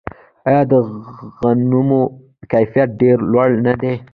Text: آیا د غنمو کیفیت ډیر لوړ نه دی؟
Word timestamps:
آیا 0.47 0.61
د 0.71 0.73
غنمو 1.39 2.01
کیفیت 2.51 2.89
ډیر 3.01 3.17
لوړ 3.31 3.49
نه 3.65 3.73
دی؟ 3.81 3.93